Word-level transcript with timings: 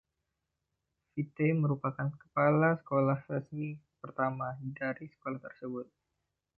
Fite 1.13 1.47
merupakan 1.63 2.09
kepala 2.21 2.69
sekolah 2.81 3.19
resmi 3.31 3.67
pertama 4.01 4.47
dari 4.79 5.05
sekolah 5.13 5.37
tersebut. 5.45 5.87